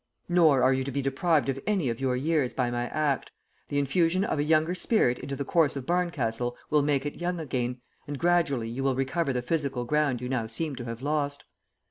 [0.27, 3.31] Nor are you to be deprived of any of your years by my act.
[3.69, 7.39] The infusion of a younger spirit into the corse of Barncastle will make it young
[7.39, 11.43] again, and gradually you will recover the physical ground you now seem to have lost.